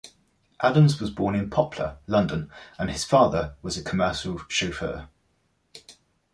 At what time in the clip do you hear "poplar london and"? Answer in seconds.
1.51-2.89